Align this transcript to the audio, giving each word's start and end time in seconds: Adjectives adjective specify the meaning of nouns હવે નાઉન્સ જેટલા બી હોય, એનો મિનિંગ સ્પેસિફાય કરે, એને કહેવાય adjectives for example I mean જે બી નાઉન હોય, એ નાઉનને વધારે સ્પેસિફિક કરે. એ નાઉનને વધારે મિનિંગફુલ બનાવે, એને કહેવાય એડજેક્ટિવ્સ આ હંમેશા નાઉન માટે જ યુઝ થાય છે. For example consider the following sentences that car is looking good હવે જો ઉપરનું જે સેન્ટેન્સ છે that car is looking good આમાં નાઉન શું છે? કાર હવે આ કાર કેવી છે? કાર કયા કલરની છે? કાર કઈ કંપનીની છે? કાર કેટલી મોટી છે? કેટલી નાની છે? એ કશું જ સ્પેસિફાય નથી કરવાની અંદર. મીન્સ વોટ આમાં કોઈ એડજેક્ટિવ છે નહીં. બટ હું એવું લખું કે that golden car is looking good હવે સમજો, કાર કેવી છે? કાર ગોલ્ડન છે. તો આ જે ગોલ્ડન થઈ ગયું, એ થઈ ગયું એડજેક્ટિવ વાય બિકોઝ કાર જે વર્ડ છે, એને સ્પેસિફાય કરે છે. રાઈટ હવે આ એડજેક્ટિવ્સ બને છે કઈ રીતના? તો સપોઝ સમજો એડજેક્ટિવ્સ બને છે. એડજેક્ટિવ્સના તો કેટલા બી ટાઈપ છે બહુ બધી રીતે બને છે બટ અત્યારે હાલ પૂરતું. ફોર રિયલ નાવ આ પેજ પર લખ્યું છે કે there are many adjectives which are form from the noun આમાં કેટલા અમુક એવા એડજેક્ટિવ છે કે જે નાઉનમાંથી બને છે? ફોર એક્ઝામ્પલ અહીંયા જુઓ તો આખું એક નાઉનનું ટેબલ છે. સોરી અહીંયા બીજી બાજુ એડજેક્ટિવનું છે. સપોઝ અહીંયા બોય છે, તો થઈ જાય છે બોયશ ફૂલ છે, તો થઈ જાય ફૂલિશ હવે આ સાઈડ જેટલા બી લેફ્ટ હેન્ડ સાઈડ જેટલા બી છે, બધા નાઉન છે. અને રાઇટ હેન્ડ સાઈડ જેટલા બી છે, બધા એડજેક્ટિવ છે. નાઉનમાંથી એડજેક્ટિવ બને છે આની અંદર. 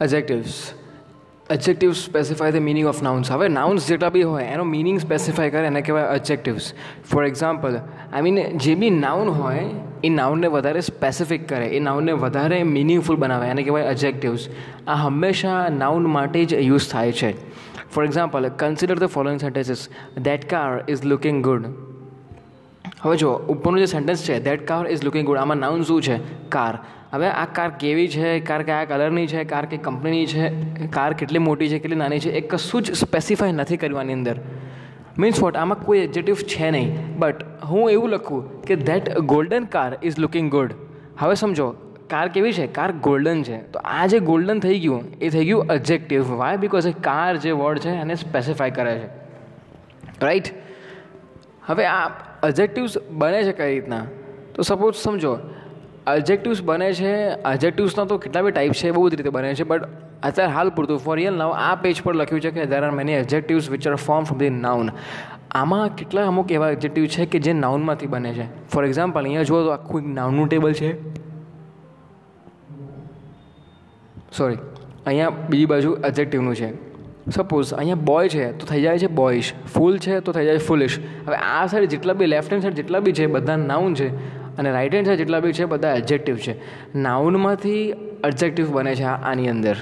Adjectives 0.00 0.72
adjective 1.50 1.92
specify 1.92 2.52
the 2.52 2.56
meaning 2.56 2.86
of 2.86 3.02
nouns 3.02 3.30
હવે 3.30 3.48
નાઉન્સ 3.48 3.88
જેટલા 3.88 4.08
બી 4.08 4.22
હોય, 4.22 4.44
એનો 4.44 4.64
મિનિંગ 4.64 5.00
સ્પેસિફાય 5.00 5.50
કરે, 5.50 5.66
એને 5.66 5.80
કહેવાય 5.80 6.16
adjectives 6.16 6.72
for 7.10 7.24
example 7.24 7.76
I 7.76 8.22
mean 8.22 8.58
જે 8.58 8.74
બી 8.74 8.90
નાઉન 8.90 9.28
હોય, 9.28 9.64
એ 10.04 10.08
નાઉનને 10.08 10.46
વધારે 10.46 10.80
સ્પેસિફિક 10.80 11.48
કરે. 11.48 11.66
એ 11.66 11.80
નાઉનને 11.80 12.12
વધારે 12.12 12.62
મિનિંગફુલ 12.62 13.16
બનાવે, 13.16 13.48
એને 13.48 13.62
કહેવાય 13.62 13.82
એડજેક્ટિવ્સ 13.82 14.48
આ 14.86 14.94
હંમેશા 14.94 15.68
નાઉન 15.68 16.06
માટે 16.06 16.44
જ 16.44 16.54
યુઝ 16.54 16.90
થાય 16.90 17.12
છે. 17.12 17.32
For 17.90 18.04
example 18.04 18.48
consider 18.48 18.98
the 18.98 19.04
following 19.04 19.40
sentences 19.40 19.88
that 20.18 20.50
car 20.50 20.84
is 20.88 21.04
looking 21.04 21.44
good 21.44 21.66
હવે 23.02 23.16
જો 23.16 23.32
ઉપરનું 23.48 23.80
જે 23.80 23.86
સેન્ટેન્સ 23.86 24.22
છે 24.22 24.40
that 24.40 24.68
car 24.68 24.86
is 24.86 25.04
looking 25.04 25.26
good 25.26 25.36
આમાં 25.36 25.56
નાઉન 25.56 25.82
શું 25.82 26.02
છે? 26.02 26.48
કાર 26.48 26.78
હવે 27.12 27.26
આ 27.26 27.44
કાર 27.44 27.70
કેવી 27.70 28.08
છે? 28.08 28.40
કાર 28.40 28.62
કયા 28.62 28.84
કલરની 28.84 29.26
છે? 29.26 29.44
કાર 29.44 29.66
કઈ 29.66 29.76
કંપનીની 29.76 30.26
છે? 30.26 30.48
કાર 30.86 31.12
કેટલી 31.12 31.38
મોટી 31.38 31.68
છે? 31.68 31.78
કેટલી 31.78 31.96
નાની 31.96 32.18
છે? 32.18 32.30
એ 32.30 32.40
કશું 32.40 32.82
જ 32.82 32.92
સ્પેસિફાય 32.92 33.52
નથી 33.52 33.76
કરવાની 33.76 34.12
અંદર. 34.12 34.40
મીન્સ 35.18 35.42
વોટ 35.42 35.56
આમાં 35.56 35.80
કોઈ 35.80 35.98
એડજેક્ટિવ 35.98 36.34
છે 36.34 36.70
નહીં. 36.70 37.18
બટ 37.18 37.64
હું 37.64 37.90
એવું 37.90 38.08
લખું 38.08 38.62
કે 38.62 38.76
that 38.76 39.18
golden 39.18 39.64
car 39.64 39.98
is 40.02 40.18
looking 40.18 40.50
good 40.50 40.72
હવે 41.18 41.34
સમજો, 41.34 41.74
કાર 42.10 42.28
કેવી 42.28 42.52
છે? 42.52 42.66
કાર 42.66 42.92
ગોલ્ડન 42.92 43.42
છે. 43.42 43.72
તો 43.72 43.78
આ 43.78 44.06
જે 44.06 44.18
ગોલ્ડન 44.20 44.60
થઈ 44.60 44.78
ગયું, 44.78 45.18
એ 45.20 45.28
થઈ 45.28 45.44
ગયું 45.44 45.66
એડજેક્ટિવ 45.72 46.30
વાય 46.30 46.56
બિકોઝ 46.56 46.94
કાર 46.94 47.36
જે 47.36 47.50
વર્ડ 47.50 47.78
છે, 47.78 47.88
એને 47.88 48.14
સ્પેસિફાય 48.14 48.70
કરે 48.70 48.98
છે. 48.98 49.06
રાઈટ 50.22 50.44
હવે 51.66 51.86
આ 51.86 52.08
એડજેક્ટિવ્સ 52.44 52.98
બને 52.98 53.42
છે 53.42 53.52
કઈ 53.52 53.74
રીતના? 53.74 54.04
તો 54.54 54.62
સપોઝ 54.62 54.94
સમજો 54.94 55.38
એડજેક્ટિવ્સ 56.16 56.60
બને 56.68 56.88
છે. 56.98 57.12
એડજેક્ટિવ્સના 57.52 58.06
તો 58.10 58.18
કેટલા 58.24 58.42
બી 58.46 58.54
ટાઈપ 58.56 58.72
છે 58.80 58.92
બહુ 58.92 59.02
બધી 59.06 59.20
રીતે 59.20 59.32
બને 59.36 59.54
છે 59.54 59.64
બટ 59.64 59.82
અત્યારે 60.28 60.52
હાલ 60.52 60.70
પૂરતું. 60.76 60.98
ફોર 61.06 61.16
રિયલ 61.20 61.36
નાવ 61.40 61.52
આ 61.64 61.74
પેજ 61.82 62.02
પર 62.02 62.14
લખ્યું 62.14 62.40
છે 62.46 62.50
કે 62.56 62.66
there 62.72 62.82
are 62.84 62.94
many 63.00 63.18
adjectives 63.24 63.70
which 63.74 63.86
are 63.86 63.96
form 64.06 64.24
from 64.30 64.38
the 64.38 64.50
noun 64.50 64.90
આમાં 65.60 65.94
કેટલા 66.00 66.26
અમુક 66.32 66.50
એવા 66.56 66.72
એડજેક્ટિવ 66.76 67.06
છે 67.14 67.26
કે 67.26 67.38
જે 67.44 67.52
નાઉનમાંથી 67.52 68.10
બને 68.14 68.32
છે? 68.40 68.46
ફોર 68.72 68.84
એક્ઝામ્પલ 68.84 69.24
અહીંયા 69.24 69.48
જુઓ 69.52 69.62
તો 69.68 69.70
આખું 69.76 70.02
એક 70.02 70.10
નાઉનનું 70.18 70.48
ટેબલ 70.48 70.74
છે. 70.80 70.90
સોરી 74.32 74.58
અહીંયા 75.06 75.48
બીજી 75.50 75.70
બાજુ 75.72 75.96
એડજેક્ટિવનું 76.08 76.54
છે. 76.54 76.68
સપોઝ 77.36 77.72
અહીંયા 77.74 78.04
બોય 78.08 78.28
છે, 78.28 78.44
તો 78.58 78.66
થઈ 78.66 78.82
જાય 78.82 78.98
છે 78.98 79.08
બોયશ 79.20 79.48
ફૂલ 79.72 79.98
છે, 79.98 80.20
તો 80.20 80.32
થઈ 80.32 80.44
જાય 80.48 80.60
ફૂલિશ 80.68 80.94
હવે 81.26 81.36
આ 81.36 81.66
સાઈડ 81.66 81.90
જેટલા 81.94 82.14
બી 82.20 82.28
લેફ્ટ 82.34 82.52
હેન્ડ 82.52 82.62
સાઈડ 82.64 82.78
જેટલા 82.80 83.00
બી 83.00 83.12
છે, 83.18 83.26
બધા 83.26 83.56
નાઉન 83.56 83.94
છે. 83.94 84.08
અને 84.58 84.72
રાઇટ 84.72 84.94
હેન્ડ 84.94 85.06
સાઈડ 85.06 85.18
જેટલા 85.18 85.40
બી 85.40 85.52
છે, 85.52 85.64
બધા 85.64 85.94
એડજેક્ટિવ 85.94 86.36
છે. 86.36 86.54
નાઉનમાંથી 86.98 87.94
એડજેક્ટિવ 88.24 88.70
બને 88.70 88.94
છે 88.94 89.02
આની 89.02 89.48
અંદર. 89.48 89.76